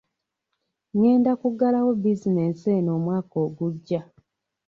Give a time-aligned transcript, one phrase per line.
[0.95, 4.01] Ngenda kuggalawo bizinensi eno omwaka ogujja.